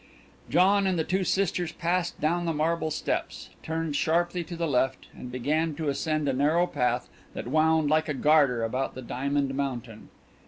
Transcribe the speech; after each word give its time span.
John 0.49 0.87
and 0.87 0.97
the 0.97 1.03
two 1.03 1.23
sisters 1.23 1.73
passed 1.73 2.19
down 2.19 2.45
the 2.47 2.53
marble 2.55 2.89
steps, 2.89 3.51
turned 3.61 3.95
sharply 3.95 4.43
to 4.45 4.55
the 4.55 4.67
left, 4.67 5.05
and 5.13 5.31
began 5.31 5.75
to 5.75 5.89
ascend 5.89 6.27
a 6.27 6.33
narrow 6.33 6.65
path 6.65 7.07
that 7.35 7.45
wound 7.45 7.87
like 7.87 8.09
a 8.09 8.15
garter 8.15 8.63
about 8.63 8.95
the 8.95 9.03
diamond 9.03 9.53
mountain. 9.53 10.09